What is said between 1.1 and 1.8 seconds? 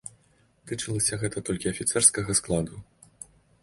гэта толькі